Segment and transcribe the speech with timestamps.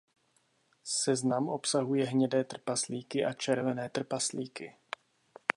[0.83, 4.75] Seznam obsahuje hnědé trpaslíky a červené trpaslíky.